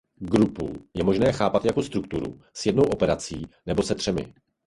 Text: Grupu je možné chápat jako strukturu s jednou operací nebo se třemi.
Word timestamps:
Grupu 0.19 0.73
je 0.93 1.03
možné 1.03 1.31
chápat 1.33 1.65
jako 1.65 1.83
strukturu 1.83 2.41
s 2.53 2.65
jednou 2.65 2.83
operací 2.83 3.45
nebo 3.65 3.83
se 3.83 3.95
třemi. 3.95 4.33